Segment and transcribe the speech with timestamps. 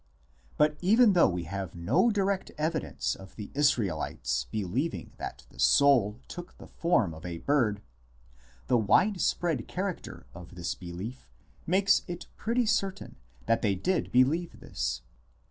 [0.57, 6.19] But even though we have no direct evidence of the Israelites believing that the soul
[6.27, 7.83] took the form of a bird,
[8.65, 11.29] the widespread character of this belief
[11.67, 15.03] makes it pretty certain that they did believe this.